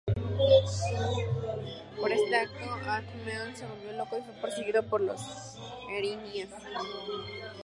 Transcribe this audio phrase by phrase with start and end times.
[1.97, 5.59] Por este acto, Alcmeón se volvió loco y fue perseguido por las
[5.95, 6.49] Erinias.